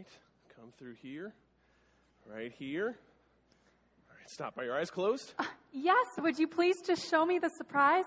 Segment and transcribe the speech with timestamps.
[0.00, 1.32] right, come through here,
[2.26, 2.96] right here.
[4.08, 4.58] All right, stop.
[4.58, 5.34] Are your eyes closed?
[5.72, 8.04] Yes, would you please just show me the surprise?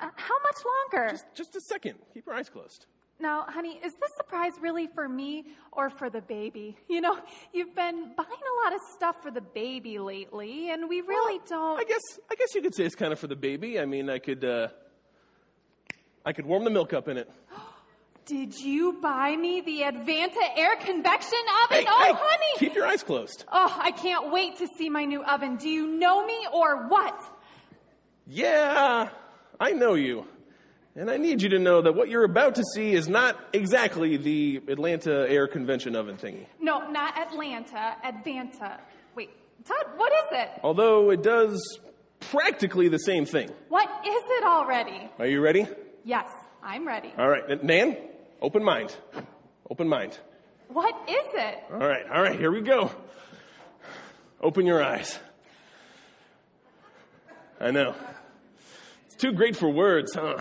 [0.00, 0.56] Uh, how much
[0.92, 1.10] longer?
[1.12, 1.94] Just, just a second.
[2.12, 2.86] Keep your eyes closed.
[3.18, 6.76] Now, honey, is this surprise really for me or for the baby?
[6.88, 7.18] You know,
[7.54, 11.80] you've been buying a lot of stuff for the baby lately, and we really don't.
[11.80, 13.80] I guess, I guess you could say it's kind of for the baby.
[13.80, 14.68] I mean, I could, uh,
[16.26, 17.30] I could warm the milk up in it.
[18.26, 21.78] Did you buy me the Advanta air convection oven?
[21.78, 22.58] Hey, oh, hey, honey!
[22.58, 23.44] keep your eyes closed.
[23.52, 25.54] Oh, I can't wait to see my new oven.
[25.54, 27.22] Do you know me or what?
[28.26, 29.10] Yeah,
[29.60, 30.26] I know you.
[30.96, 34.16] And I need you to know that what you're about to see is not exactly
[34.16, 36.46] the Atlanta Air Convention Oven thingy.
[36.60, 38.80] No, not Atlanta, Advanta.
[39.14, 39.30] Wait,
[39.64, 40.50] Todd, what is it?
[40.64, 41.78] Although it does
[42.18, 43.50] practically the same thing.
[43.68, 45.10] What is it already?
[45.20, 45.68] Are you ready?
[46.02, 46.28] Yes,
[46.60, 47.12] I'm ready.
[47.18, 47.96] All right, Nan,
[48.46, 48.94] open mind.
[49.68, 50.16] Open mind.
[50.68, 51.64] What is it?
[51.72, 52.92] All right, all right, here we go.
[54.40, 55.18] Open your eyes.
[57.60, 57.96] I know.
[59.06, 60.38] It's too great for words, huh?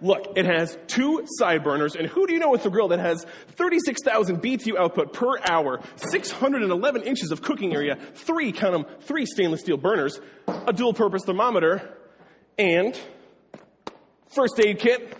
[0.00, 2.98] Look, it has two side burners, and who do you know with a grill that
[2.98, 9.26] has 36,000 BTU output per hour, 611 inches of cooking area, three, count them, three
[9.26, 11.96] stainless steel burners, a dual purpose thermometer,
[12.58, 12.98] and
[14.26, 15.16] first aid kit.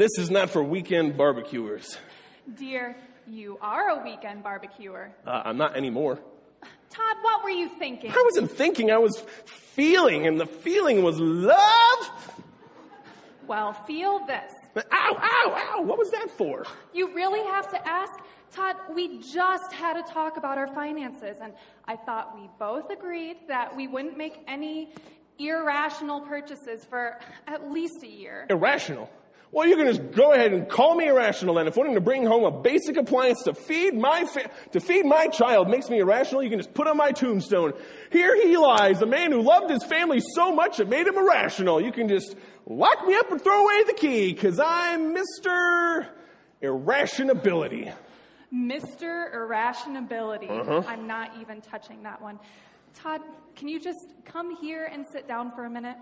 [0.00, 1.98] This is not for weekend barbecuers.
[2.54, 5.12] Dear, you are a weekend barbecuer.
[5.26, 6.18] Uh, I'm not anymore.
[6.88, 8.10] Todd, what were you thinking?
[8.10, 12.34] I wasn't thinking, I was feeling, and the feeling was love.
[13.46, 14.50] Well, feel this.
[14.74, 16.64] Ow, ow, ow, what was that for?
[16.94, 18.12] You really have to ask?
[18.52, 21.52] Todd, we just had a talk about our finances, and
[21.84, 24.94] I thought we both agreed that we wouldn't make any
[25.38, 28.46] irrational purchases for at least a year.
[28.48, 29.10] Irrational.
[29.52, 31.66] Well, you can just go ahead and call me irrational then.
[31.66, 35.26] If wanting to bring home a basic appliance to feed my fa- to feed my
[35.26, 37.72] child makes me irrational, you can just put on my tombstone.
[38.12, 41.80] Here he lies, a man who loved his family so much it made him irrational.
[41.80, 46.06] You can just lock me up and throw away the key, cause I'm Mr.
[46.60, 47.90] Irrationability.
[48.54, 49.32] Mr.
[49.34, 50.48] Irrationability.
[50.48, 50.82] Uh-huh.
[50.86, 52.38] I'm not even touching that one.
[52.94, 53.20] Todd,
[53.56, 55.96] can you just come here and sit down for a minute?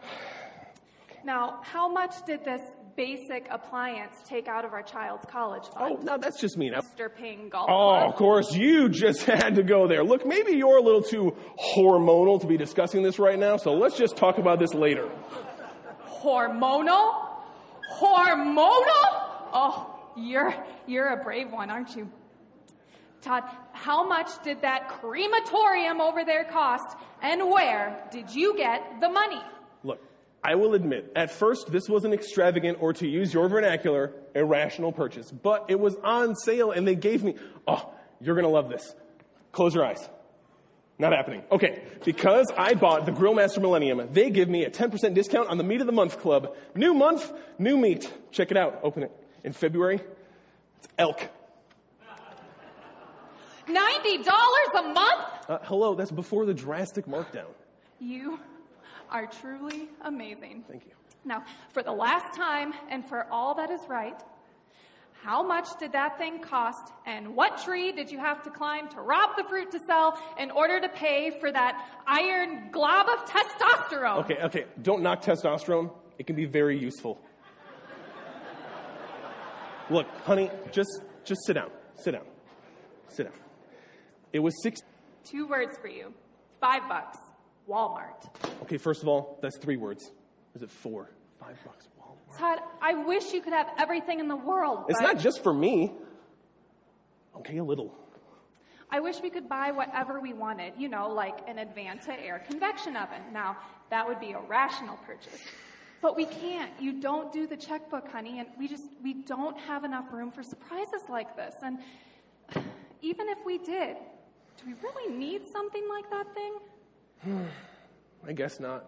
[1.25, 2.63] Now, how much did this
[2.99, 5.97] basic appliance take out of our child's college fund.
[6.01, 6.69] Oh, no, that's just me.
[6.71, 7.09] Now, Mr.
[7.17, 8.11] Ping Golf Oh, Club?
[8.11, 10.03] of course, you just had to go there.
[10.03, 11.37] Look, maybe you're a little too
[11.77, 15.09] hormonal to be discussing this right now, so let's just talk about this later.
[16.21, 17.27] Hormonal?
[18.01, 19.05] Hormonal?
[19.53, 20.53] Oh, you're
[20.87, 22.11] you're a brave one, aren't you?
[23.21, 29.09] Todd, how much did that crematorium over there cost and where did you get the
[29.09, 29.41] money?
[30.43, 34.93] I will admit, at first this was an extravagant, or to use your vernacular, irrational
[34.93, 37.35] purchase, but it was on sale and they gave me,
[37.67, 37.91] oh,
[38.21, 38.95] you're gonna love this.
[39.53, 40.09] Close your eyes.
[41.01, 41.43] Not happening.
[41.53, 45.65] Okay, because I bought the Grillmaster Millennium, they give me a 10% discount on the
[45.65, 46.57] Meat of the Month Club.
[46.75, 48.13] New month, new meat.
[48.33, 48.81] Check it out.
[48.83, 49.13] Open it.
[49.45, 50.01] In February,
[50.79, 51.29] it's elk.
[53.69, 54.27] $90
[54.79, 55.25] a month?
[55.49, 57.47] Uh, hello, that's before the drastic markdown.
[58.01, 58.41] You
[59.11, 60.65] are truly amazing.
[60.69, 60.93] Thank you.
[61.25, 64.21] Now, for the last time and for all that is right,
[65.23, 69.01] how much did that thing cost and what tree did you have to climb to
[69.01, 74.25] rob the fruit to sell in order to pay for that iron glob of testosterone?
[74.25, 75.91] Okay, okay, don't knock testosterone.
[76.19, 77.19] It can be very useful.
[79.91, 81.71] Look, honey, just just sit down.
[81.97, 82.25] Sit down.
[83.09, 83.33] Sit down.
[84.33, 84.81] It was six
[85.25, 86.15] Two words for you.
[86.61, 87.19] Five bucks.
[87.69, 88.29] Walmart.
[88.63, 90.11] Okay, first of all, that's three words.
[90.55, 91.11] Is it four?
[91.39, 91.89] Five bucks.
[92.01, 92.39] Walmart.
[92.39, 94.87] Todd, I wish you could have everything in the world.
[94.89, 95.93] It's not just for me.
[97.37, 97.95] Okay, a little.
[98.91, 102.97] I wish we could buy whatever we wanted, you know, like an Advanta air convection
[102.97, 103.21] oven.
[103.33, 103.59] Now,
[103.91, 105.41] that would be a rational purchase.
[106.01, 106.71] But we can't.
[106.81, 110.43] You don't do the checkbook, honey, and we just we don't have enough room for
[110.43, 111.55] surprises like this.
[111.63, 111.79] And
[113.03, 113.97] even if we did,
[114.57, 116.55] do we really need something like that thing?
[118.27, 118.85] I guess not.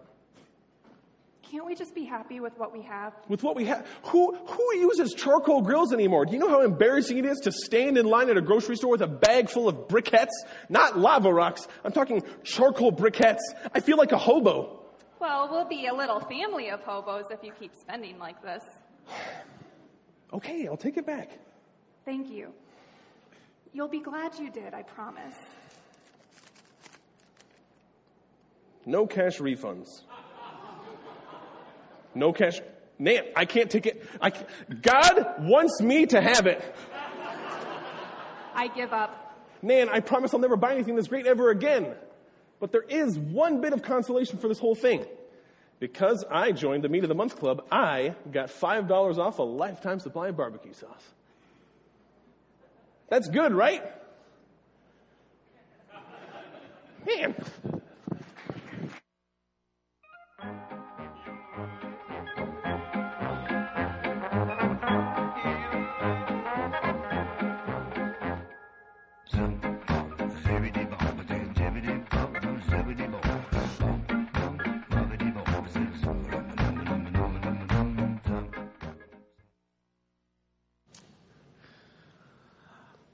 [1.51, 3.13] Can't we just be happy with what we have?
[3.27, 6.25] With what we have, who who uses charcoal grills anymore?
[6.25, 8.91] Do you know how embarrassing it is to stand in line at a grocery store
[8.91, 10.29] with a bag full of briquettes?
[10.69, 11.67] Not lava rocks.
[11.83, 13.41] I'm talking charcoal briquettes.
[13.73, 14.79] I feel like a hobo.
[15.19, 18.63] Well, we'll be a little family of hobos if you keep spending like this.
[20.33, 21.29] Okay, I'll take it back.
[22.05, 22.53] Thank you.
[23.73, 25.35] You'll be glad you did, I promise.
[28.85, 30.01] No cash refunds.
[32.13, 32.59] No cash,
[32.99, 34.05] Nan, I can't take it.
[34.19, 34.81] I can't.
[34.81, 36.61] God wants me to have it.
[38.53, 39.17] I give up.
[39.61, 41.95] Nan, I promise I'll never buy anything this great ever again.
[42.59, 45.05] But there is one bit of consolation for this whole thing.
[45.79, 49.99] Because I joined the Meat of the Month Club, I got $5 off a lifetime
[49.99, 51.03] supply of barbecue sauce.
[53.09, 53.83] That's good, right?
[57.05, 57.35] Man.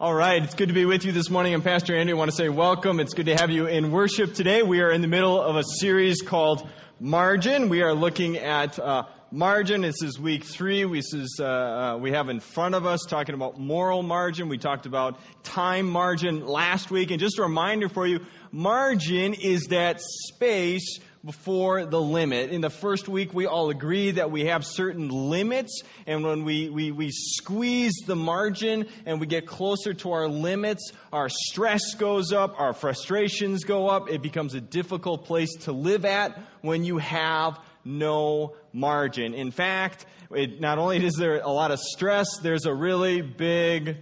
[0.07, 1.53] All right, it's good to be with you this morning.
[1.53, 2.13] I'm Pastor Andy.
[2.13, 3.01] I want to say welcome.
[3.01, 4.63] It's good to have you in worship today.
[4.63, 6.65] We are in the middle of a series called
[6.97, 7.67] Margin.
[7.67, 9.81] We are looking at uh, margin.
[9.81, 10.85] This is week three.
[10.85, 14.47] This is, uh, uh, we have in front of us talking about moral margin.
[14.47, 17.11] We talked about time margin last week.
[17.11, 22.51] And just a reminder for you, margin is that space before the limit.
[22.51, 26.69] In the first week, we all agree that we have certain limits, and when we,
[26.69, 32.31] we, we squeeze the margin and we get closer to our limits, our stress goes
[32.31, 34.09] up, our frustrations go up.
[34.09, 39.33] It becomes a difficult place to live at when you have no margin.
[39.33, 43.97] In fact, it, not only is there a lot of stress, there's a really big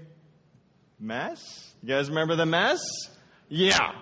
[0.99, 1.73] mess.
[1.81, 2.81] You guys remember the mess?
[3.49, 3.95] Yeah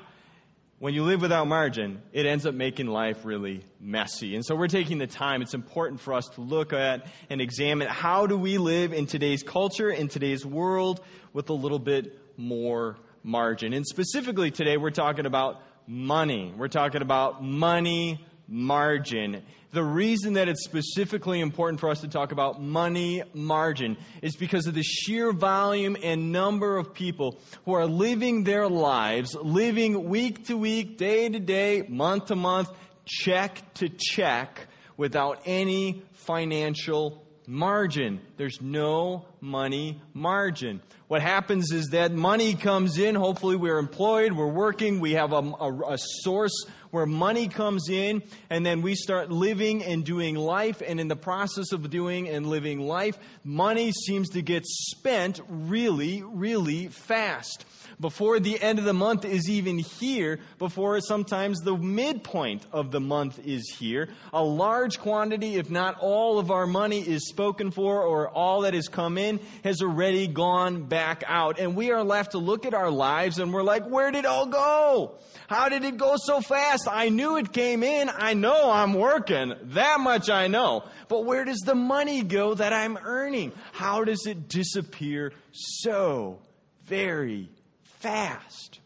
[0.84, 4.36] when you live without margin, it ends up making life really messy.
[4.36, 5.42] And so we're taking the time.
[5.42, 9.44] It's important for us to look at and examine how do we live in today's
[9.44, 11.00] culture, in today's world,
[11.32, 13.72] with a little bit more margin.
[13.72, 16.54] And specifically today, we're talking about money.
[16.54, 19.44] We're talking about money margin.
[19.72, 24.68] The reason that it's specifically important for us to talk about money margin is because
[24.68, 30.46] of the sheer volume and number of people who are living their lives, living week
[30.48, 32.70] to week, day to day, month to month,
[33.06, 34.68] check to check,
[34.98, 38.22] without any financial margin.
[38.38, 40.82] There's no money margin.
[41.08, 43.16] What happens is that money comes in.
[43.16, 48.22] Hopefully, we're employed, we're working, we have a, a, a, source where money comes in,
[48.52, 50.84] and then we start living and doing life.
[50.86, 56.22] And in the process of doing and living life, money seems to get spent really,
[56.22, 57.66] really fast
[58.04, 63.00] before the end of the month is even here, before sometimes the midpoint of the
[63.00, 64.10] month is here.
[64.34, 68.74] A large quantity, if not all of our money is spoken for or all that
[68.74, 71.60] has come in has already gone back out.
[71.60, 74.26] And we are left to look at our lives and we're like, where did it
[74.26, 75.18] all go?
[75.48, 76.90] How did it go so fast?
[76.92, 78.10] I knew it came in.
[78.14, 79.54] I know I'm working.
[79.62, 80.84] That much I know.
[81.08, 83.54] But where does the money go that I'm earning?
[83.72, 86.42] How does it disappear so
[86.86, 87.50] very
[88.04, 88.80] fast.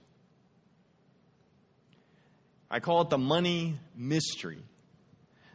[2.69, 4.63] I call it the money mystery.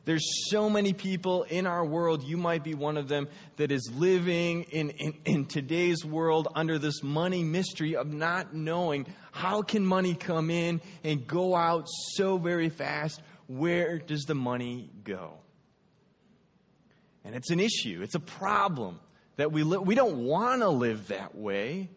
[0.05, 3.89] There's so many people in our world, you might be one of them, that is
[3.95, 9.87] living in, in, in, today's world under this money mystery of not knowing how can
[9.87, 13.23] money come in and go out so very fast.
[13.47, 15.35] Where does the money go?
[17.25, 18.99] And it's an issue, it's a problem
[19.37, 21.89] that we, we don't want to live that way.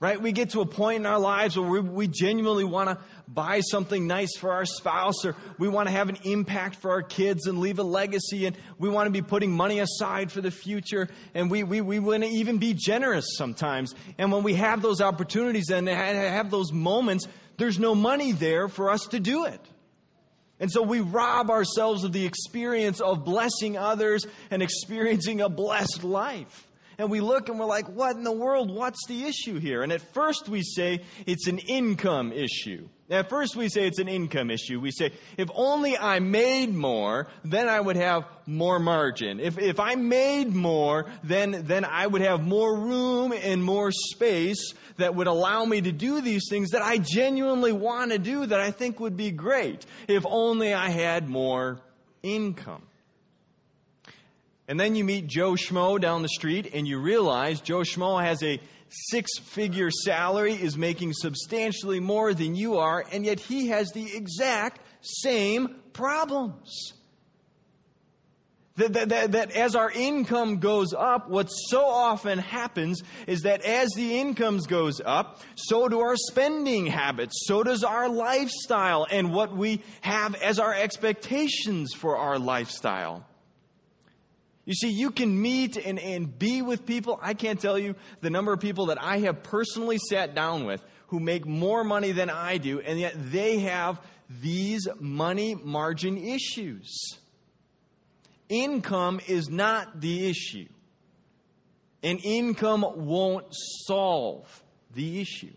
[0.00, 0.22] Right?
[0.22, 3.58] We get to a point in our lives where we, we genuinely want to buy
[3.60, 7.48] something nice for our spouse or we want to have an impact for our kids
[7.48, 11.08] and leave a legacy and we want to be putting money aside for the future
[11.34, 13.92] and we, we, we want to even be generous sometimes.
[14.18, 17.26] And when we have those opportunities and have those moments,
[17.56, 19.60] there's no money there for us to do it.
[20.60, 26.04] And so we rob ourselves of the experience of blessing others and experiencing a blessed
[26.04, 26.67] life
[26.98, 28.74] and we look and we're like, what in the world?
[28.74, 29.82] What's the issue here?
[29.82, 32.88] And at first we say it's an income issue.
[33.08, 34.80] At first we say it's an income issue.
[34.80, 39.38] We say, if only I made more, then I would have more margin.
[39.40, 44.74] If, if I made more, then, then I would have more room and more space
[44.96, 48.60] that would allow me to do these things that I genuinely want to do that
[48.60, 49.86] I think would be great.
[50.08, 51.80] If only I had more
[52.22, 52.87] income.
[54.68, 58.42] And then you meet Joe Schmo down the street and you realize Joe Schmo has
[58.42, 58.60] a
[58.90, 64.14] six figure salary, is making substantially more than you are, and yet he has the
[64.14, 66.92] exact same problems.
[68.76, 73.62] That, that, that, that, as our income goes up, what so often happens is that
[73.62, 79.32] as the incomes goes up, so do our spending habits, so does our lifestyle, and
[79.32, 83.27] what we have as our expectations for our lifestyle.
[84.68, 87.18] You see, you can meet and, and be with people.
[87.22, 90.82] I can't tell you the number of people that I have personally sat down with
[91.06, 93.98] who make more money than I do, and yet they have
[94.28, 97.16] these money margin issues.
[98.50, 100.68] Income is not the issue,
[102.02, 103.46] and income won't
[103.86, 104.62] solve
[104.94, 105.54] the issue.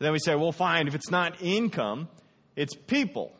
[0.00, 2.10] Then we say, well, fine, if it's not income,
[2.56, 3.32] it's people.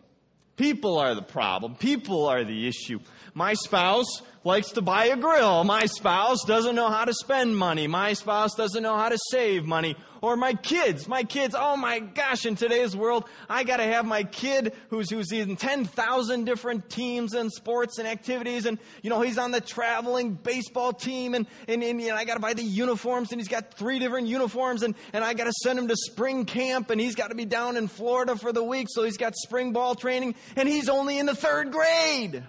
[0.56, 1.74] People are the problem.
[1.76, 2.98] People are the issue.
[3.34, 5.64] My spouse likes to buy a grill.
[5.64, 7.86] My spouse doesn't know how to spend money.
[7.86, 9.96] My spouse doesn't know how to save money.
[10.22, 14.24] Or my kids, my kids, oh my gosh, in today's world, I gotta have my
[14.24, 19.36] kid who's, who's in 10,000 different teams and sports and activities and, you know, he's
[19.38, 23.40] on the traveling baseball team and, and, and know, I gotta buy the uniforms and
[23.40, 27.00] he's got three different uniforms and, and I gotta send him to spring camp and
[27.00, 30.34] he's gotta be down in Florida for the week so he's got spring ball training
[30.54, 32.42] and he's only in the third grade.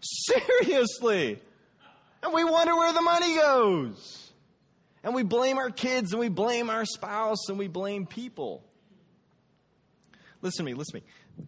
[0.00, 1.40] Seriously.
[2.22, 4.30] And we wonder where the money goes.
[5.02, 8.62] And we blame our kids and we blame our spouse and we blame people.
[10.42, 11.46] Listen to me, listen to me.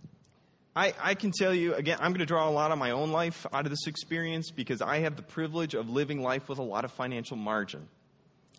[0.75, 3.11] I, I can tell you, again, I'm going to draw a lot of my own
[3.11, 6.63] life out of this experience because I have the privilege of living life with a
[6.63, 7.89] lot of financial margin.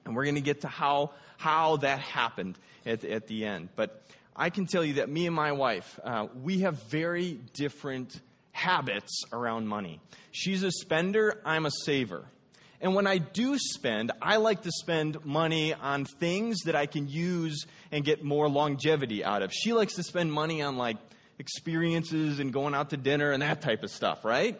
[0.05, 3.69] And we're going to get to how, how that happened at, at the end.
[3.75, 4.03] But
[4.35, 8.19] I can tell you that me and my wife, uh, we have very different
[8.51, 9.99] habits around money.
[10.31, 12.25] She's a spender, I'm a saver.
[12.79, 17.07] And when I do spend, I like to spend money on things that I can
[17.07, 19.53] use and get more longevity out of.
[19.53, 20.97] She likes to spend money on like
[21.37, 24.59] experiences and going out to dinner and that type of stuff, right?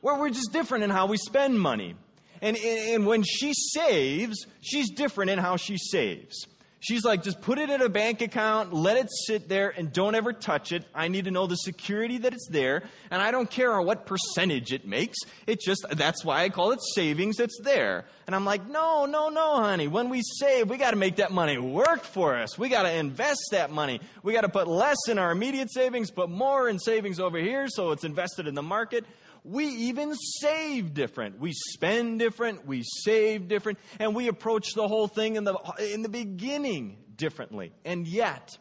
[0.00, 1.94] Where we're just different in how we spend money.
[2.42, 6.46] And, and when she saves, she's different in how she saves.
[6.84, 10.14] She's like, just put it in a bank account, let it sit there, and don't
[10.14, 10.84] ever touch it.
[10.94, 14.70] I need to know the security that it's there, and I don't care what percentage
[14.70, 15.16] it makes.
[15.46, 18.04] It just, that's why I call it savings, it's there.
[18.26, 19.88] And I'm like, no, no, no, honey.
[19.88, 22.58] When we save, we got to make that money work for us.
[22.58, 24.02] We got to invest that money.
[24.22, 27.66] We got to put less in our immediate savings, put more in savings over here
[27.68, 29.06] so it's invested in the market
[29.44, 31.38] we even save different.
[31.38, 35.54] We spend different, we save different, and we approach the whole thing in the,
[35.92, 37.72] in the beginning differently.
[37.84, 38.56] And yet,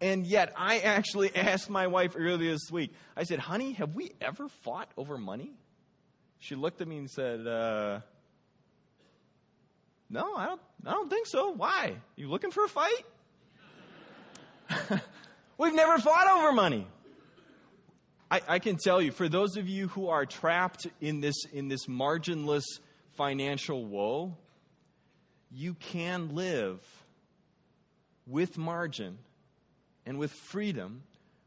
[0.00, 4.12] and yet, I actually asked my wife earlier this week, I said, honey, have we
[4.20, 5.52] ever fought over money?
[6.38, 8.00] She looked at me and said, uh,
[10.08, 11.50] no, I don't, I don't think so.
[11.50, 11.96] Why?
[12.16, 13.04] You looking for a fight?
[15.58, 16.86] We've never fought over money.
[18.30, 21.68] I, I can tell you, for those of you who are trapped in this, in
[21.68, 22.64] this marginless
[23.16, 24.36] financial woe,
[25.50, 26.80] you can live
[28.26, 29.18] with margin
[30.06, 31.02] and with freedom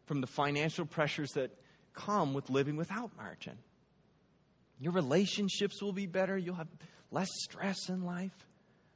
[0.06, 1.52] from the financial pressures that
[1.94, 3.58] come with living without margin.
[4.80, 6.38] Your relationships will be better.
[6.38, 6.68] You'll have
[7.12, 8.36] less stress in life.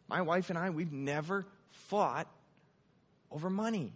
[0.09, 1.45] My wife and I, we've never
[1.87, 2.27] fought
[3.31, 3.93] over money.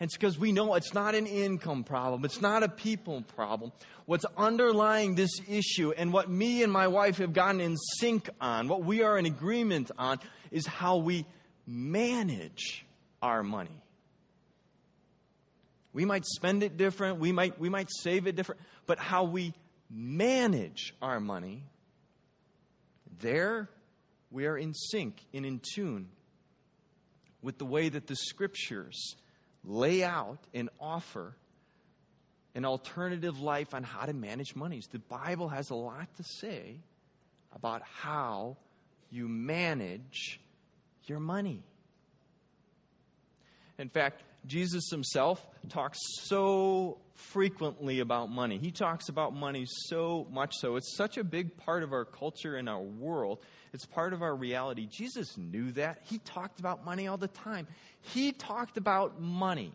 [0.00, 2.24] It's because we know it's not an income problem.
[2.24, 3.72] It's not a people problem.
[4.06, 8.68] What's underlying this issue and what me and my wife have gotten in sync on,
[8.68, 10.20] what we are in agreement on,
[10.52, 11.26] is how we
[11.66, 12.86] manage
[13.20, 13.82] our money.
[15.92, 19.52] We might spend it different, we might, we might save it different, but how we
[19.90, 21.64] manage our money,
[23.20, 23.68] there
[24.30, 26.08] we are in sync and in tune
[27.42, 29.16] with the way that the scriptures
[29.68, 31.36] lay out and offer
[32.54, 34.88] an alternative life on how to manage monies.
[34.90, 36.80] The Bible has a lot to say
[37.54, 38.56] about how
[39.10, 40.40] you manage
[41.04, 41.62] your money.
[43.78, 48.58] In fact, Jesus himself talks so frequently about money.
[48.58, 50.76] He talks about money so much so.
[50.76, 53.40] It's such a big part of our culture and our world.
[53.72, 54.86] It's part of our reality.
[54.90, 56.00] Jesus knew that.
[56.04, 57.66] He talked about money all the time.
[58.00, 59.72] He talked about money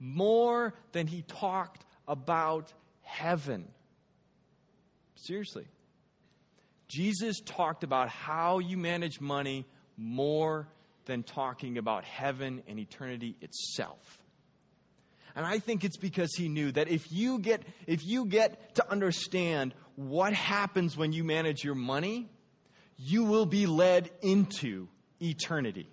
[0.00, 3.66] more than he talked about heaven.
[5.14, 5.66] Seriously.
[6.88, 9.66] Jesus talked about how you manage money
[9.96, 10.68] more
[11.08, 14.20] than talking about heaven and eternity itself.
[15.34, 18.88] And I think it's because he knew that if you get if you get to
[18.90, 22.28] understand what happens when you manage your money,
[22.96, 24.88] you will be led into
[25.20, 25.88] eternity.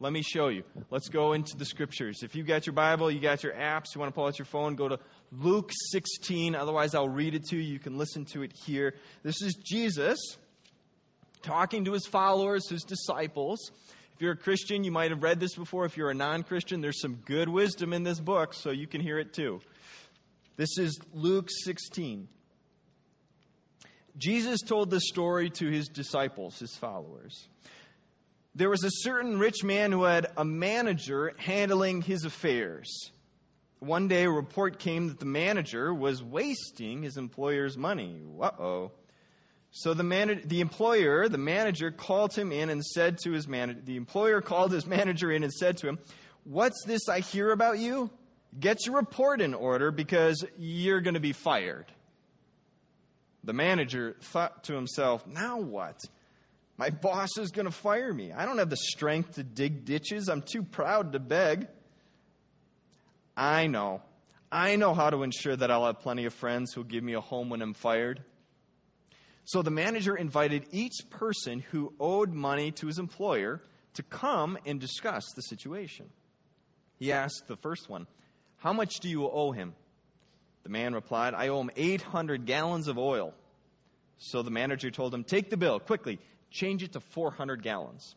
[0.00, 0.64] Let me show you.
[0.90, 2.22] Let's go into the scriptures.
[2.22, 4.46] If you've got your Bible, you got your apps, you want to pull out your
[4.46, 4.98] phone, go to
[5.32, 6.54] Luke 16.
[6.56, 7.62] Otherwise, I'll read it to you.
[7.62, 8.94] You can listen to it here.
[9.22, 10.18] This is Jesus
[11.44, 13.70] talking to his followers, his disciples.
[14.14, 15.84] If you're a Christian, you might have read this before.
[15.84, 19.00] If you're a non Christian, there's some good wisdom in this book, so you can
[19.00, 19.60] hear it too.
[20.56, 22.28] This is Luke 16.
[24.16, 27.48] Jesus told this story to his disciples, his followers.
[28.54, 33.10] There was a certain rich man who had a manager handling his affairs.
[33.80, 38.20] One day, a report came that the manager was wasting his employer's money.
[38.40, 38.92] Uh oh.
[39.76, 43.80] So the, man, the employer, the manager, called him in and said to his manager,
[43.84, 45.98] the employer called his manager in and said to him,
[46.44, 48.08] What's this I hear about you?
[48.58, 51.86] Get your report in order because you're going to be fired.
[53.42, 55.98] The manager thought to himself, Now what?
[56.76, 58.30] My boss is going to fire me.
[58.30, 60.28] I don't have the strength to dig ditches.
[60.28, 61.66] I'm too proud to beg.
[63.36, 64.02] I know.
[64.52, 67.20] I know how to ensure that I'll have plenty of friends who'll give me a
[67.20, 68.22] home when I'm fired.
[69.44, 73.62] So the manager invited each person who owed money to his employer
[73.94, 76.06] to come and discuss the situation.
[76.98, 78.06] He asked the first one,
[78.56, 79.74] How much do you owe him?
[80.62, 83.34] The man replied, I owe him 800 gallons of oil.
[84.16, 86.18] So the manager told him, Take the bill quickly
[86.50, 88.14] change it to 400 gallons.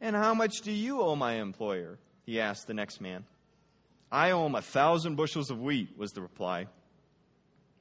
[0.00, 1.98] And how much do you owe my employer?
[2.26, 3.24] He asked the next man.
[4.10, 6.66] I owe him a thousand bushels of wheat, was the reply.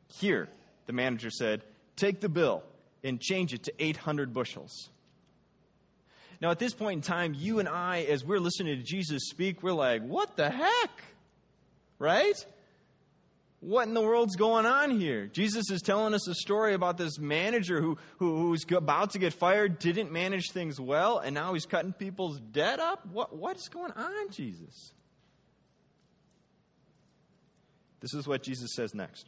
[0.07, 0.47] Here,
[0.91, 1.63] the manager said,
[1.95, 2.63] take the bill
[3.01, 4.89] and change it to 800 bushels.
[6.41, 9.63] Now, at this point in time, you and I, as we're listening to Jesus speak,
[9.63, 11.03] we're like, what the heck?
[11.97, 12.35] Right?
[13.61, 15.27] what in the world's going on here?
[15.27, 19.33] Jesus is telling us a story about this manager who, who, who's about to get
[19.33, 23.05] fired, didn't manage things well, and now he's cutting people's debt up?
[23.05, 24.93] What, what is going on, Jesus?
[27.99, 29.27] This is what Jesus says next.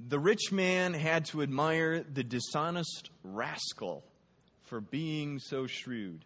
[0.00, 4.04] The rich man had to admire the dishonest rascal
[4.64, 6.24] for being so shrewd.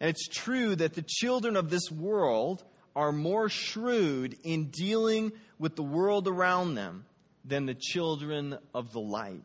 [0.00, 2.64] And it's true that the children of this world
[2.96, 7.04] are more shrewd in dealing with the world around them
[7.44, 9.42] than the children of the light.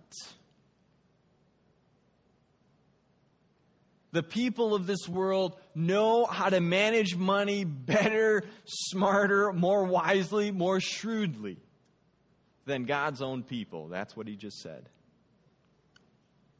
[4.11, 10.79] The people of this world know how to manage money better, smarter, more wisely, more
[10.79, 11.57] shrewdly
[12.69, 13.89] than God's own people.
[13.89, 14.87] That's what he just said.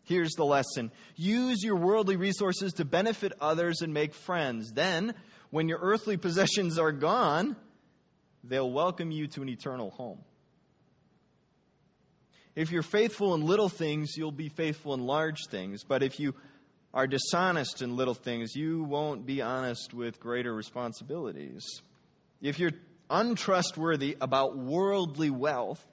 [0.04, 4.72] Here's the lesson use your worldly resources to benefit others and make friends.
[4.74, 5.14] Then,
[5.52, 7.56] when your earthly possessions are gone,
[8.44, 10.20] they'll welcome you to an eternal home.
[12.56, 15.84] If you're faithful in little things, you'll be faithful in large things.
[15.84, 16.34] But if you
[16.92, 21.64] are dishonest in little things, you won't be honest with greater responsibilities.
[22.42, 22.72] If you're
[23.10, 25.86] untrustworthy about worldly wealth,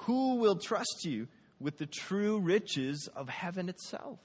[0.00, 1.28] who will trust you
[1.60, 4.18] with the true riches of heaven itself?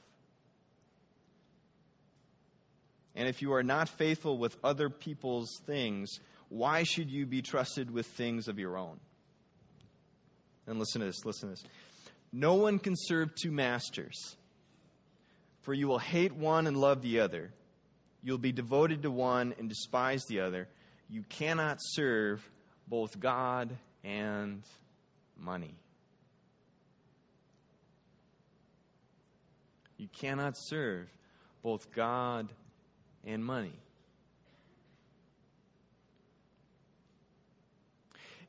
[3.15, 7.91] And if you are not faithful with other people's things, why should you be trusted
[7.91, 8.99] with things of your own?
[10.65, 11.63] And listen to this, listen to this.
[12.31, 14.35] No one can serve two masters,
[15.61, 17.51] for you will hate one and love the other.
[18.23, 20.67] You'll be devoted to one and despise the other.
[21.09, 22.49] You cannot serve
[22.87, 24.63] both God and
[25.37, 25.75] money.
[29.97, 31.07] You cannot serve
[31.61, 32.49] both God
[33.25, 33.73] and money.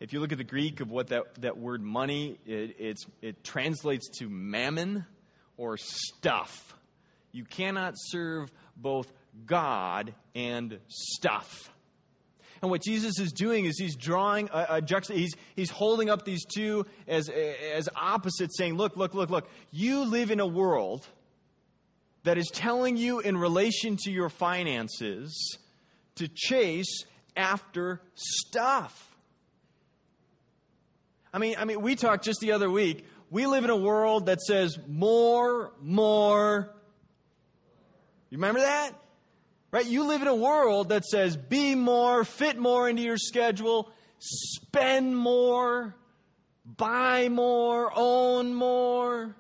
[0.01, 4.09] If you look at the Greek of what that, that word money, it, it translates
[4.19, 5.07] to mammon
[5.57, 6.77] or stuff.
[7.33, 9.13] You cannot serve both
[9.47, 11.71] God and stuff.
[12.65, 16.25] And what Jesus is doing is he's drawing a, a juxta, he's, he's holding up
[16.25, 21.07] these two as, as opposites, saying, Look, look, look, look, you live in a world
[22.23, 25.59] that is telling you in relation to your finances
[26.15, 27.05] to chase
[27.37, 29.15] after stuff.
[31.35, 33.05] I mean, I mean, we talked just the other week.
[33.29, 36.75] We live in a world that says more, more.
[38.31, 38.93] You remember that?
[39.75, 39.87] Right?
[39.87, 45.17] You live in a world that says be more, fit more into your schedule, spend
[45.17, 45.97] more,
[46.65, 49.35] buy more, own more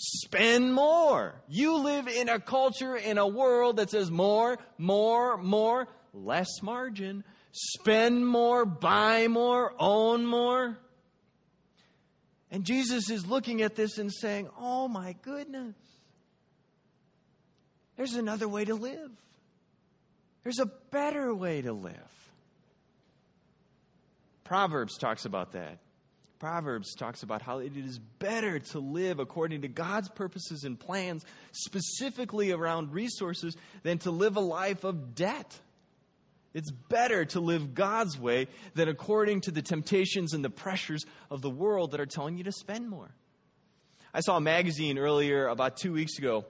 [0.00, 1.42] spend more.
[1.48, 7.24] You live in a culture, in a world that says more, more, more, less margin.
[7.50, 10.78] Spend more, buy more, own more.
[12.50, 15.74] And Jesus is looking at this and saying, Oh my goodness,
[17.98, 19.10] there's another way to live.
[20.44, 22.30] There's a better way to live.
[24.44, 25.80] Proverbs talks about that.
[26.38, 31.24] Proverbs talks about how it is better to live according to God's purposes and plans,
[31.50, 35.58] specifically around resources, than to live a life of debt.
[36.54, 41.42] It's better to live God's way than according to the temptations and the pressures of
[41.42, 43.10] the world that are telling you to spend more.
[44.14, 46.46] I saw a magazine earlier about two weeks ago.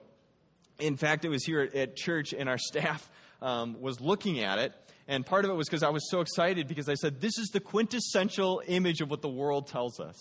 [0.79, 3.09] In fact, it was here at, church, and our staff
[3.41, 4.73] um, was looking at it.
[5.07, 7.49] And part of it was because I was so excited because I said, This is
[7.49, 10.15] the quintessential image of what the world tells us.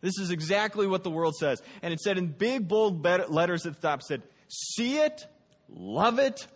[0.00, 1.62] This is exactly what the world says.
[1.80, 5.26] And it said in big, bold letters at the top, said, See it,
[5.68, 6.46] love it,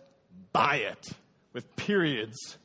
[0.51, 1.07] buy it,
[1.53, 2.57] with periods.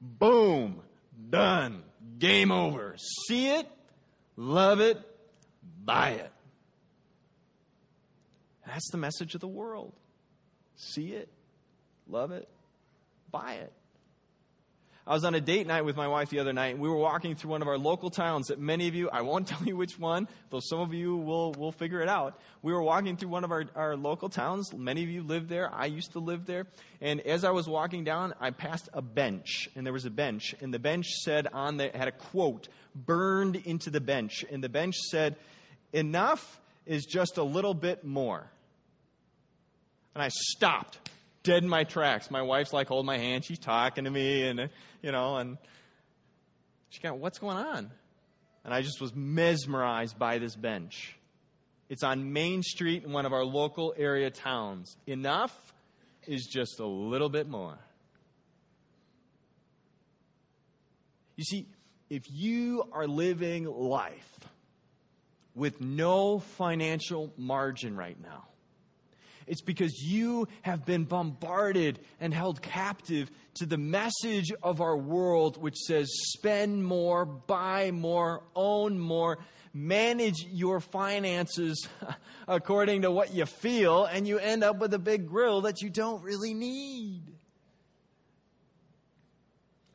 [0.00, 0.82] Boom,
[1.30, 1.82] done,
[2.18, 2.96] game over.
[3.26, 3.66] See it,
[4.36, 5.00] love it,
[5.84, 6.32] buy it.
[8.66, 9.92] That's the message of the world.
[10.80, 11.28] See it,
[12.08, 12.48] love it,
[13.30, 13.72] buy it.
[15.06, 16.96] I was on a date night with my wife the other night, and we were
[16.96, 19.76] walking through one of our local towns that many of you, I won't tell you
[19.76, 22.40] which one, though some of you will, will figure it out.
[22.62, 24.72] We were walking through one of our, our local towns.
[24.72, 25.70] Many of you live there.
[25.74, 26.66] I used to live there.
[27.02, 30.54] And as I was walking down, I passed a bench, and there was a bench,
[30.62, 34.70] and the bench said on the, had a quote burned into the bench, and the
[34.70, 35.36] bench said,
[35.92, 38.50] Enough is just a little bit more.
[40.14, 40.98] And I stopped
[41.42, 42.30] dead in my tracks.
[42.30, 43.44] My wife's like holding my hand.
[43.44, 44.66] She's talking to me, and uh,
[45.02, 45.58] you know, and
[46.90, 47.90] she got, what's going on?
[48.64, 51.16] And I just was mesmerized by this bench.
[51.88, 54.96] It's on Main Street in one of our local area towns.
[55.06, 55.52] Enough
[56.26, 57.78] is just a little bit more.
[61.36, 61.66] You see,
[62.10, 64.40] if you are living life
[65.54, 68.44] with no financial margin right now,
[69.50, 75.60] it's because you have been bombarded and held captive to the message of our world,
[75.60, 79.38] which says spend more, buy more, own more,
[79.74, 81.88] manage your finances
[82.48, 85.90] according to what you feel, and you end up with a big grill that you
[85.90, 87.22] don't really need.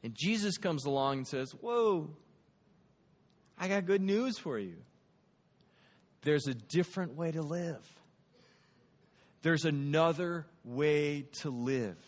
[0.03, 2.09] And Jesus comes along and says, Whoa,
[3.57, 4.75] I got good news for you.
[6.23, 7.87] There's a different way to live.
[9.45, 11.99] There's another way to live.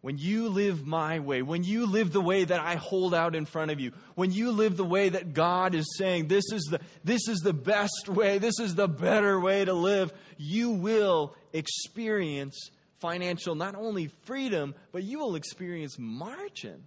[0.00, 3.46] When you live my way, when you live the way that I hold out in
[3.46, 6.78] front of you, when you live the way that God is saying this is the,
[7.02, 12.70] this is the best way, this is the better way to live, you will experience
[13.00, 16.86] financial, not only freedom, but you will experience margin,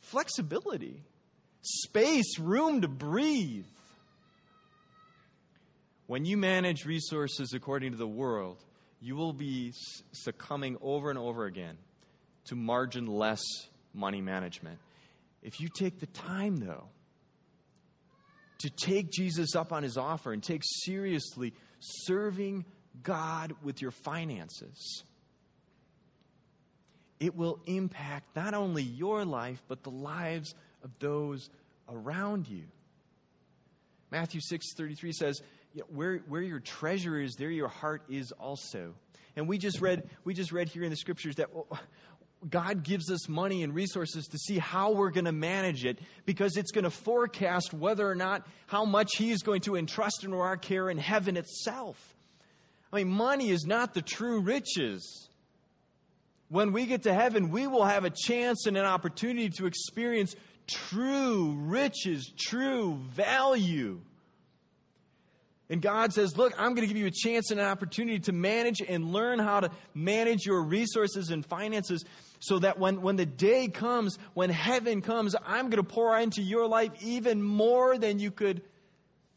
[0.00, 1.02] flexibility,
[1.62, 3.64] space, room to breathe.
[6.12, 8.62] When you manage resources according to the world,
[9.00, 9.72] you will be
[10.12, 11.78] succumbing over and over again
[12.48, 13.40] to margin less
[13.94, 14.78] money management.
[15.42, 16.84] If you take the time, though,
[18.58, 22.66] to take Jesus up on his offer and take seriously serving
[23.02, 25.04] God with your finances,
[27.20, 31.48] it will impact not only your life, but the lives of those
[31.88, 32.64] around you.
[34.10, 35.40] Matthew 6:33 says,
[35.88, 38.94] where, where your treasure is, there your heart is also.
[39.36, 41.48] And we just read, we just read here in the scriptures that
[42.48, 46.56] God gives us money and resources to see how we're going to manage it because
[46.56, 50.38] it's going to forecast whether or not how much He is going to entrust into
[50.38, 52.16] our care in heaven itself.
[52.92, 55.28] I mean, money is not the true riches.
[56.48, 60.36] When we get to heaven, we will have a chance and an opportunity to experience
[60.66, 64.00] true riches, true value.
[65.72, 68.32] And God says, Look, I'm going to give you a chance and an opportunity to
[68.32, 72.04] manage and learn how to manage your resources and finances
[72.40, 76.42] so that when, when the day comes, when heaven comes, I'm going to pour into
[76.42, 78.60] your life even more than you could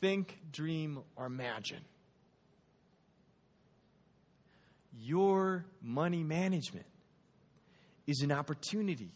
[0.01, 1.79] think, dream, or imagine.
[4.99, 6.85] Your money management
[8.07, 9.13] is an opportunity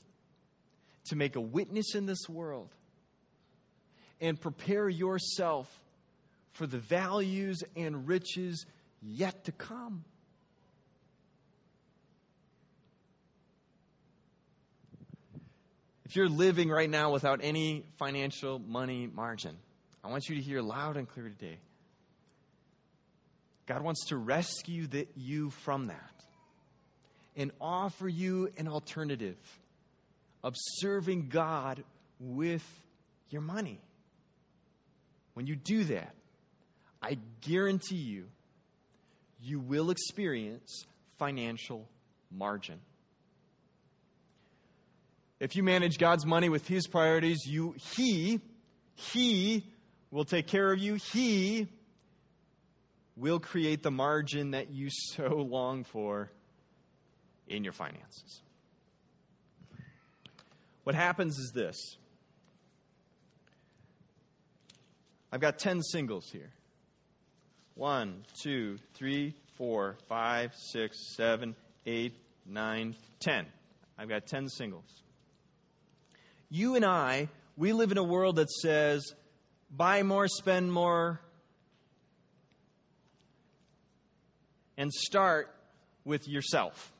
[1.09, 2.69] to make a witness in this world
[4.21, 5.67] and prepare yourself
[6.51, 8.65] for the values and riches
[9.01, 10.03] yet to come.
[16.05, 19.55] If you're living right now without any financial money margin,
[20.03, 21.59] I want you to hear loud and clear today.
[23.67, 26.25] God wants to rescue the, you from that
[27.35, 29.37] and offer you an alternative
[30.43, 31.83] of serving God
[32.19, 32.65] with
[33.29, 33.79] your money.
[35.35, 36.15] When you do that,
[37.01, 38.25] I guarantee you,
[39.41, 40.85] you will experience
[41.17, 41.87] financial
[42.31, 42.79] margin.
[45.39, 48.41] If you manage God's money with His priorities, you, He,
[48.95, 49.65] He
[50.11, 50.95] will take care of you.
[50.95, 51.67] He
[53.15, 56.29] will create the margin that you so long for
[57.47, 58.41] in your finances.
[60.83, 61.97] What happens is this
[65.31, 66.49] I've got 10 singles here.
[67.79, 72.13] One, two, three, four, five, six, seven, eight,
[72.45, 73.45] nine, ten.
[73.97, 75.01] I've got 10 singles.
[76.49, 79.13] You and I, we live in a world that says
[79.71, 81.21] buy more, spend more,
[84.77, 85.47] and start
[86.03, 86.91] with yourself.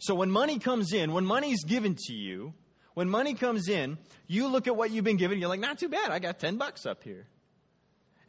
[0.00, 2.54] So when money comes in, when money's given to you,
[2.94, 5.88] when money comes in, you look at what you've been given, you're like, not too
[5.88, 7.28] bad, I got 10 bucks up here.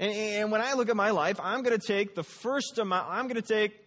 [0.01, 3.07] And, and when I look at my life, I'm going to take the first amount,
[3.09, 3.79] I'm going to take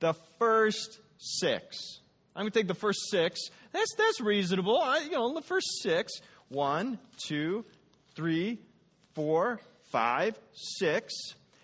[0.00, 2.00] the first six.
[2.34, 3.40] I'm going to take the first six.
[3.72, 4.78] That's, that's reasonable.
[4.78, 6.12] I, you know, the first six.
[6.48, 7.64] One, two,
[8.14, 8.58] three,
[9.14, 11.14] four, five, six.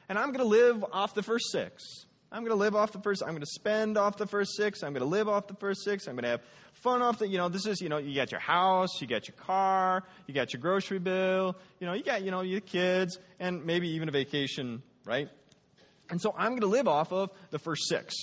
[0.08, 1.82] And I'm going to live off the first six.
[2.30, 4.82] I'm going to live off the first, I'm going to spend off the first six.
[4.82, 6.06] I'm going to live off the first six.
[6.06, 6.40] I'm going to have
[6.82, 9.28] fun off the, you know, this is, you know, you got your house, you got
[9.28, 13.18] your car, you got your grocery bill, you know, you got, you know, your kids,
[13.38, 15.28] and maybe even a vacation, right?
[16.10, 18.14] And so I'm going to live off of the first six.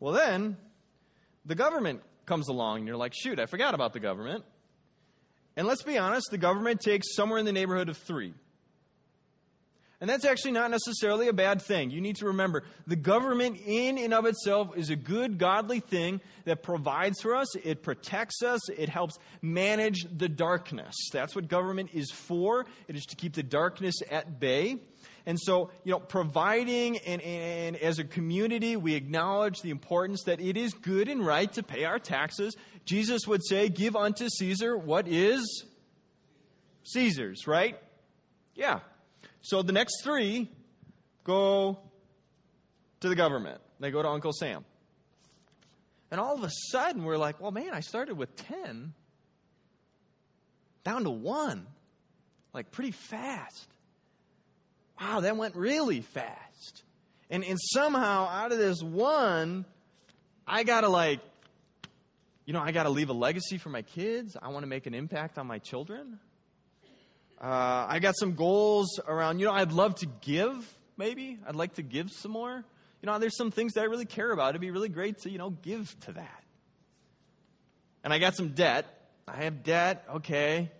[0.00, 0.56] Well, then
[1.46, 4.44] the government comes along, and you're like, shoot, I forgot about the government.
[5.56, 8.34] And let's be honest, the government takes somewhere in the neighborhood of three.
[10.02, 11.92] And that's actually not necessarily a bad thing.
[11.92, 16.20] You need to remember the government, in and of itself, is a good, godly thing
[16.44, 20.92] that provides for us, it protects us, it helps manage the darkness.
[21.12, 22.66] That's what government is for.
[22.88, 24.78] It is to keep the darkness at bay.
[25.24, 30.40] And so, you know, providing and, and as a community, we acknowledge the importance that
[30.40, 32.56] it is good and right to pay our taxes.
[32.84, 35.64] Jesus would say, Give unto Caesar what is
[36.82, 37.78] Caesar's, right?
[38.56, 38.80] Yeah,
[39.42, 40.48] so the next three
[41.24, 41.78] go
[43.00, 44.64] to the government, they go to Uncle Sam.
[46.10, 48.92] And all of a sudden, we're like, well, man, I started with 10
[50.84, 51.66] down to one,
[52.52, 53.68] like pretty fast.
[55.00, 56.82] Wow, that went really fast.
[57.30, 59.64] And, and somehow, out of this one,
[60.46, 61.20] I got to like,
[62.44, 64.36] you know, I got to leave a legacy for my kids.
[64.40, 66.18] I want to make an impact on my children.
[67.42, 70.54] Uh, I got some goals around, you know, I'd love to give,
[70.96, 71.40] maybe.
[71.44, 72.64] I'd like to give some more.
[73.02, 74.50] You know, there's some things that I really care about.
[74.50, 76.44] It'd be really great to, you know, give to that.
[78.04, 78.86] And I got some debt.
[79.26, 80.04] I have debt.
[80.16, 80.70] Okay.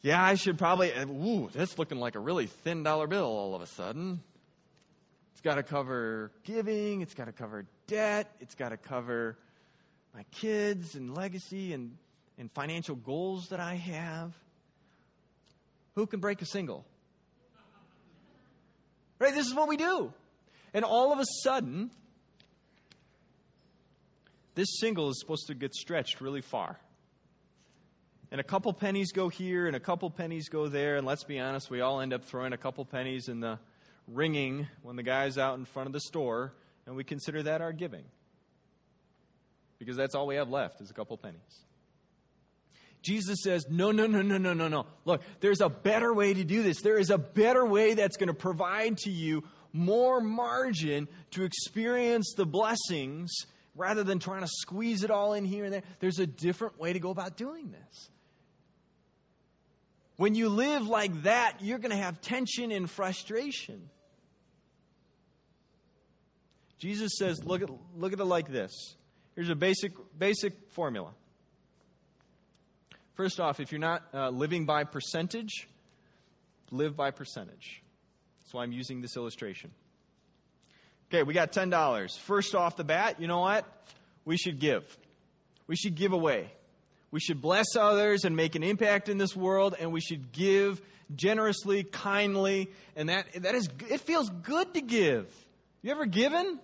[0.00, 0.92] Yeah, I should probably.
[0.92, 4.20] Uh, ooh, that's looking like a really thin dollar bill all of a sudden.
[5.32, 7.00] It's got to cover giving.
[7.00, 8.32] It's got to cover debt.
[8.40, 9.36] It's got to cover
[10.14, 11.96] my kids and legacy and,
[12.38, 14.32] and financial goals that I have.
[15.94, 16.84] Who can break a single?
[19.18, 19.34] Right?
[19.34, 20.12] This is what we do.
[20.74, 21.90] And all of a sudden,
[24.54, 26.78] this single is supposed to get stretched really far.
[28.30, 30.96] And a couple pennies go here and a couple pennies go there.
[30.96, 33.58] And let's be honest, we all end up throwing a couple pennies in the
[34.08, 36.52] ringing when the guy's out in front of the store,
[36.86, 38.04] and we consider that our giving.
[39.78, 41.64] Because that's all we have left is a couple pennies.
[43.02, 44.86] Jesus says, no, no, no, no, no, no, no.
[45.04, 46.80] Look, there's a better way to do this.
[46.80, 52.34] There is a better way that's going to provide to you more margin to experience
[52.36, 53.32] the blessings
[53.74, 55.82] rather than trying to squeeze it all in here and there.
[55.98, 58.08] There's a different way to go about doing this.
[60.16, 63.88] When you live like that, you're going to have tension and frustration.
[66.78, 68.96] Jesus says, look at, look at it like this.
[69.34, 71.14] Here's a basic, basic formula
[73.14, 75.68] First off, if you're not uh, living by percentage,
[76.70, 77.82] live by percentage.
[78.40, 79.70] That's why I'm using this illustration.
[81.10, 82.18] Okay, we got $10.
[82.20, 83.66] First off the bat, you know what?
[84.24, 84.84] We should give.
[85.66, 86.50] We should give away.
[87.10, 90.80] We should bless others and make an impact in this world, and we should give
[91.14, 95.26] generously, kindly, and that, that is, it feels good to give.
[95.82, 96.58] You ever given?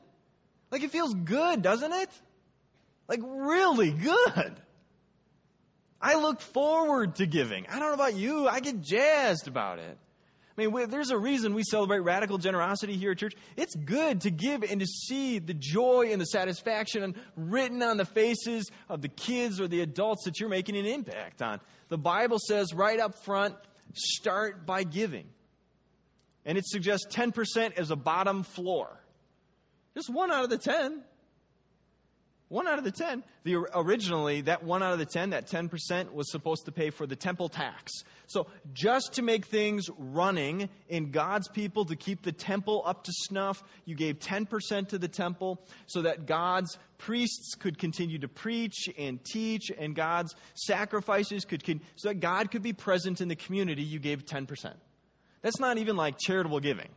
[0.71, 2.11] Like it feels good, doesn't it?
[3.09, 4.57] Like really good.
[6.01, 7.67] I look forward to giving.
[7.67, 9.99] I don't know about you, I get jazzed about it.
[10.59, 13.35] I mean, there's a reason we celebrate radical generosity here at church.
[13.57, 18.05] It's good to give and to see the joy and the satisfaction written on the
[18.05, 21.61] faces of the kids or the adults that you're making an impact on.
[21.91, 23.55] The Bible says right up front,
[23.95, 25.27] start by giving.
[26.45, 28.89] And it suggests 10% as a bottom floor.
[29.95, 31.03] Just one out of the 10.
[32.49, 33.25] One out of the ten.
[33.45, 37.07] The, originally, that one out of the ten, that 10%, was supposed to pay for
[37.07, 37.93] the temple tax.
[38.27, 43.13] So, just to make things running in God's people, to keep the temple up to
[43.13, 48.89] snuff, you gave 10% to the temple so that God's priests could continue to preach
[48.99, 51.63] and teach, and God's sacrifices could,
[51.97, 53.83] so that God could be present in the community.
[53.83, 54.73] You gave 10%.
[55.43, 56.89] That's not even like charitable giving.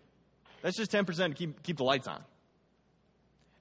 [0.61, 2.23] That's just 10% to keep, keep the lights on.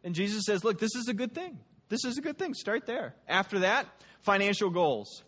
[0.05, 1.59] And Jesus says, look, this is a good thing.
[1.90, 2.55] This is a good thing.
[2.55, 3.14] Start there.
[3.29, 3.87] After that,
[4.22, 5.24] financial goals.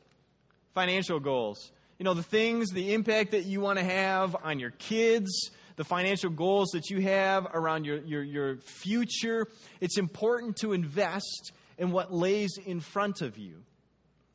[0.74, 1.72] Financial goals.
[1.98, 5.84] You know, the things, the impact that you want to have on your kids, the
[5.84, 9.48] financial goals that you have around your, your, your future.
[9.80, 13.64] It's important to invest in what lays in front of you.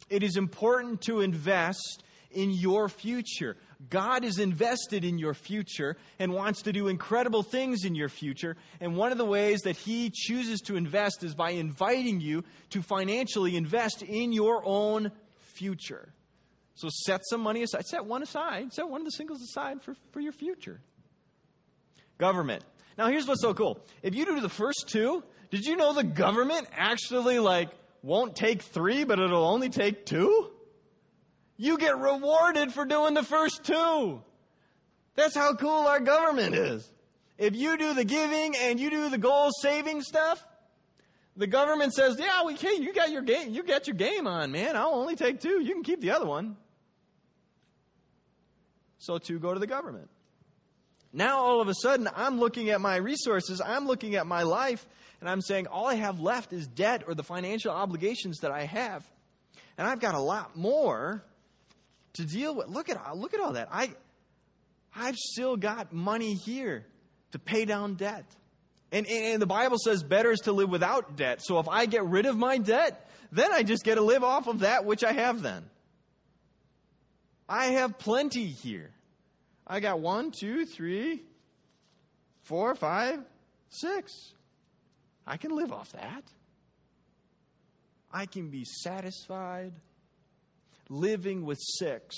[0.09, 3.55] It is important to invest in your future.
[3.89, 8.57] God is invested in your future and wants to do incredible things in your future.
[8.79, 12.81] And one of the ways that He chooses to invest is by inviting you to
[12.81, 16.13] financially invest in your own future.
[16.75, 17.85] So set some money aside.
[17.85, 18.73] Set one aside.
[18.73, 20.79] Set one of the singles aside for, for your future.
[22.17, 22.63] Government.
[22.97, 23.79] Now here's what's so cool.
[24.01, 27.69] If you do the first two, did you know the government actually like
[28.01, 30.51] won't take three, but it'll only take two?
[31.57, 34.21] You get rewarded for doing the first two.
[35.15, 36.89] That's how cool our government is.
[37.37, 40.43] If you do the giving and you do the goal saving stuff,
[41.35, 42.81] the government says, "Yeah, we can.
[42.81, 43.53] You got your game.
[43.53, 44.75] You got your game on, man.
[44.75, 45.61] I'll only take two.
[45.61, 46.57] You can keep the other one."
[48.97, 50.09] So two go to the government.
[51.13, 53.61] Now all of a sudden, I'm looking at my resources.
[53.61, 54.85] I'm looking at my life,
[55.19, 58.65] and I'm saying all I have left is debt or the financial obligations that I
[58.65, 59.05] have,
[59.77, 61.23] and I've got a lot more
[62.17, 62.67] to deal with.
[62.67, 63.69] Look at look at all that.
[63.71, 63.91] I
[64.95, 66.85] I've still got money here
[67.31, 68.25] to pay down debt.
[68.91, 71.41] And, and the Bible says better is to live without debt.
[71.43, 74.47] So if I get rid of my debt, then I just get to live off
[74.47, 75.65] of that which I have then.
[77.49, 78.91] I have plenty here.
[79.65, 81.21] I got one, two, three,
[82.43, 83.19] four, five,
[83.69, 84.13] six.
[85.25, 86.23] I can live off that.
[88.11, 89.73] I can be satisfied
[90.89, 92.15] living with six,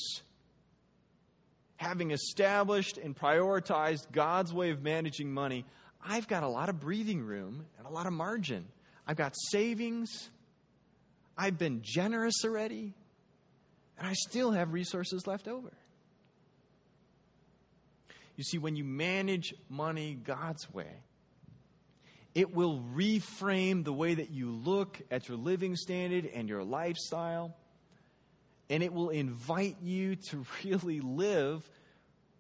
[1.78, 5.66] having established and prioritized God's way of managing money,
[6.06, 8.66] I've got a lot of breathing room and a lot of margin.
[9.08, 10.30] I've got savings.
[11.38, 12.94] I've been generous already.
[13.98, 15.72] And I still have resources left over.
[18.38, 21.02] You see, when you manage money God's way,
[22.34, 27.56] it will reframe the way that you look at your living standard and your lifestyle
[28.70, 31.68] and it will invite you to really live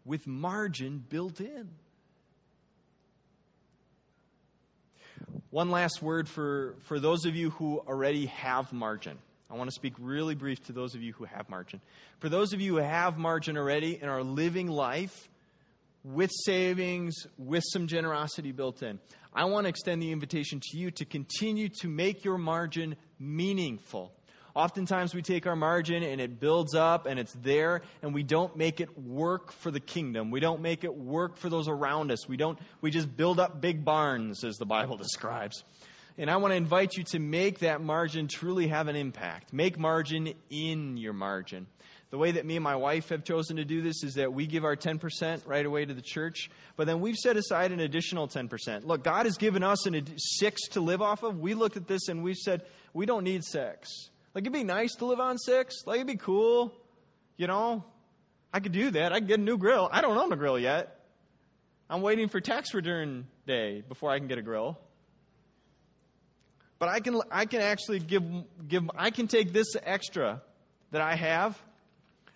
[0.06, 1.70] with margin built in.
[5.50, 9.18] One last word for, for those of you who already have margin.
[9.50, 11.82] I want to speak really brief to those of you who have margin.
[12.20, 15.28] For those of you who have margin already and are living life
[16.04, 19.00] with savings, with some generosity built in,
[19.34, 24.12] I want to extend the invitation to you to continue to make your margin meaningful.
[24.55, 28.55] Oftentimes we take our margin and it builds up and it's there and we don't
[28.55, 30.31] make it work for the kingdom.
[30.31, 32.27] We don't make it work for those around us.
[32.27, 35.63] We don't we just build up big barns as the Bible describes.
[36.17, 39.53] And I want to invite you to make that margin truly have an impact.
[39.53, 41.67] Make margin in your margin.
[42.09, 44.47] The way that me and my wife have chosen to do this is that we
[44.47, 48.27] give our 10% right away to the church, but then we've set aside an additional
[48.27, 48.83] 10%.
[48.83, 51.38] Look, God has given us an six to live off of.
[51.38, 54.09] We looked at this and we said, we don't need six.
[54.34, 55.76] Like, it'd be nice to live on six.
[55.86, 56.74] Like, it'd be cool.
[57.38, 57.84] You know,
[58.54, 59.12] I could do that.
[59.12, 59.89] I could get a new grill.
[59.92, 61.00] I don't own a grill yet.
[61.89, 64.78] I'm waiting for tax return day before I can get a grill.
[66.78, 68.24] But I can, I can actually give,
[68.68, 70.42] give, I can take this extra
[70.92, 71.62] that I have,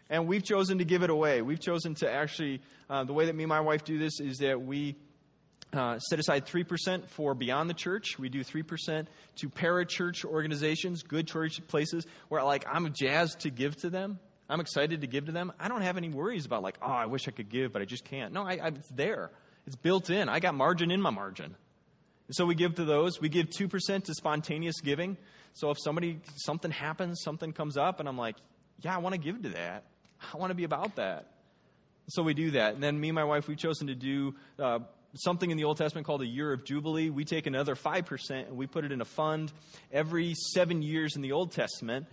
[0.10, 1.42] and we've chosen to give it away.
[1.42, 4.40] We've chosen to actually, uh, the way that me and my wife do this is
[4.40, 4.96] that we
[5.74, 8.18] uh, set aside 3% for beyond the church.
[8.20, 9.08] We do 3%
[9.38, 14.20] to parachurch organizations, good church places where like I'm jazzed to give to them.
[14.50, 15.52] I'm excited to give to them.
[15.60, 17.86] I don't have any worries about like, oh, I wish I could give, but I
[17.86, 18.34] just can't.
[18.34, 19.32] No, I, I, it's there.
[19.66, 20.30] It's built in.
[20.30, 21.56] I got margin in my margin.
[22.28, 23.20] And so we give to those.
[23.20, 25.18] We give 2% to spontaneous giving.
[25.54, 28.36] So if somebody, something happens, something comes up, and I'm like,
[28.82, 29.86] yeah, I want to give to that.
[30.34, 31.28] I want to be about that.
[32.10, 32.74] So we do that.
[32.74, 34.80] And then me and my wife, we've chosen to do uh,
[35.16, 37.09] something in the Old Testament called a year of Jubilee.
[37.09, 39.51] We take another 5% and we put it in a fund
[39.91, 42.07] every seven years in the Old Testament.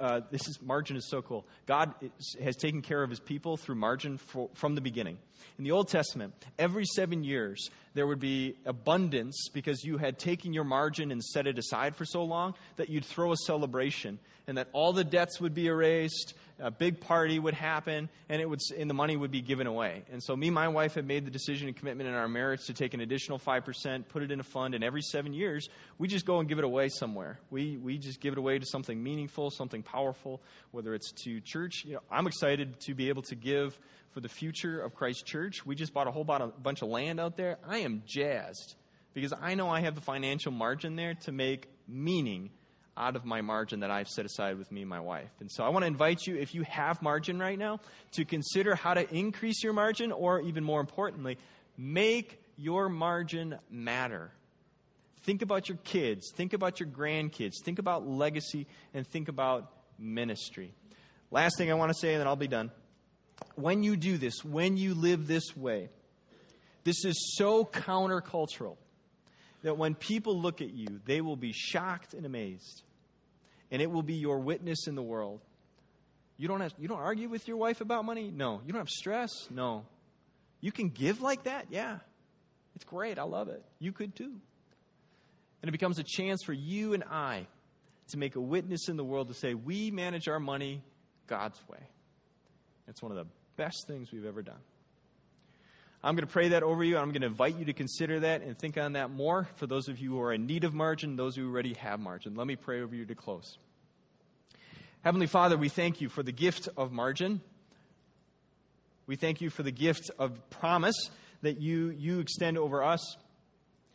[0.00, 1.46] uh, this is margin is so cool.
[1.66, 5.18] God is, has taken care of his people through margin for, from the beginning.
[5.58, 10.52] In the Old Testament, every seven years, there would be abundance because you had taken
[10.52, 14.58] your margin and set it aside for so long that you'd throw a celebration and
[14.58, 16.34] that all the debts would be erased,
[16.64, 20.02] a big party would happen, and, it would, and the money would be given away.
[20.10, 22.64] And so, me and my wife have made the decision and commitment in our marriage
[22.68, 26.08] to take an additional 5%, put it in a fund, and every seven years, we
[26.08, 27.38] just go and give it away somewhere.
[27.50, 30.40] We, we just give it away to something meaningful, something powerful,
[30.70, 31.82] whether it's to church.
[31.84, 33.78] You know, I'm excited to be able to give
[34.12, 35.66] for the future of Christ Church.
[35.66, 37.58] We just bought a whole bunch of land out there.
[37.68, 38.74] I am jazzed
[39.12, 42.50] because I know I have the financial margin there to make meaning
[42.96, 45.30] out of my margin that I've set aside with me and my wife.
[45.40, 47.80] And so I want to invite you, if you have margin right now,
[48.12, 51.38] to consider how to increase your margin, or even more importantly,
[51.76, 54.30] make your margin matter.
[55.22, 60.72] Think about your kids, think about your grandkids, think about legacy, and think about ministry.
[61.30, 62.70] Last thing I want to say, and then I'll be done.
[63.56, 65.88] When you do this, when you live this way,
[66.84, 68.76] this is so countercultural
[69.64, 72.82] that when people look at you, they will be shocked and amazed.
[73.70, 75.40] And it will be your witness in the world.
[76.36, 78.30] You don't, have, you don't argue with your wife about money?
[78.30, 78.60] No.
[78.64, 79.30] You don't have stress?
[79.50, 79.86] No.
[80.60, 81.66] You can give like that?
[81.70, 81.98] Yeah.
[82.76, 83.18] It's great.
[83.18, 83.64] I love it.
[83.78, 84.34] You could too.
[85.62, 87.46] And it becomes a chance for you and I
[88.08, 90.82] to make a witness in the world to say, we manage our money
[91.26, 91.80] God's way.
[92.86, 94.60] It's one of the best things we've ever done.
[96.04, 96.98] I'm going to pray that over you.
[96.98, 99.88] I'm going to invite you to consider that and think on that more for those
[99.88, 102.34] of you who are in need of margin, those who already have margin.
[102.34, 103.56] Let me pray over you to close.
[105.00, 107.40] Heavenly Father, we thank you for the gift of margin.
[109.06, 113.16] We thank you for the gift of promise that you, you extend over us,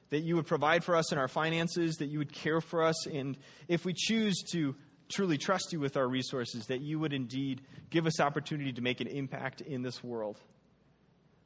[0.09, 3.05] that you would provide for us in our finances, that you would care for us,
[3.05, 3.37] and
[3.67, 4.75] if we choose to
[5.09, 8.99] truly trust you with our resources, that you would indeed give us opportunity to make
[8.99, 10.39] an impact in this world.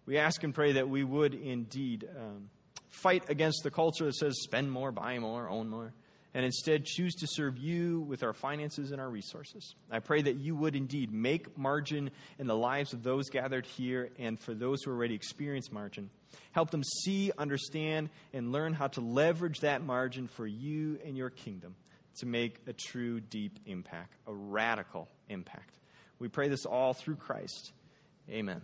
[0.06, 2.49] We ask and pray that we would indeed um,
[2.89, 5.93] fight against the culture that says spend more, buy more, own more,
[6.34, 9.76] and instead choose to serve you with our finances and our resources.
[9.91, 14.10] I pray that you would indeed make margin in the lives of those gathered here
[14.18, 16.10] and for those who already experience margin.
[16.51, 21.30] Help them see, understand, and learn how to leverage that margin for you and your
[21.30, 21.76] kingdom
[22.16, 25.76] to make a true, deep impact, a radical impact.
[26.20, 27.72] We pray this all through Christ.
[28.30, 28.62] Amen.